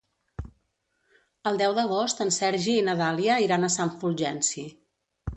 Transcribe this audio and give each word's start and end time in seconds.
El 1.49 1.59
deu 1.61 1.75
d'agost 1.79 2.23
en 2.25 2.33
Sergi 2.37 2.73
i 2.77 2.85
na 2.87 2.95
Dàlia 3.01 3.35
iran 3.49 3.67
a 3.67 3.69
Sant 3.75 3.93
Fulgenci. 4.05 4.65